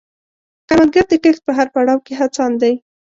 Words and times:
کروندګر 0.67 1.05
د 1.09 1.13
کښت 1.23 1.41
په 1.45 1.51
هر 1.57 1.67
پړاو 1.73 2.03
کې 2.05 2.13
هڅاند 2.21 2.55
دی 2.61 2.73